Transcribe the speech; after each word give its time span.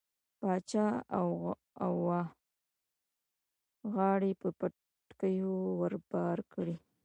باچا 0.41 0.87
اوه 1.87 2.21
غاړۍ 3.93 4.31
په 4.41 4.47
بتکيو 4.59 5.51
ور 5.79 5.93
بار 6.11 6.37
کړې. 6.53 6.75